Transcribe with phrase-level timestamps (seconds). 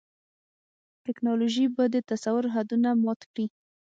[1.05, 3.45] ټیکنالوژي به د تصور حدونه مات کړي.